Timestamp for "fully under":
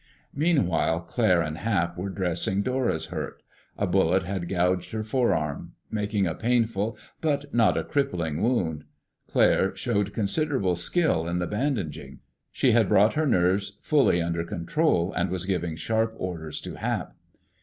13.83-14.43